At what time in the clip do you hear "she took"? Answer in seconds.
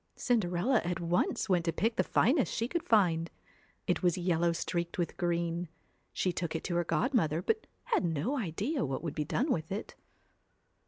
6.11-6.55